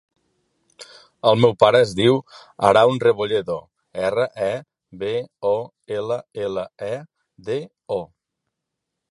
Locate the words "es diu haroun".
1.87-2.97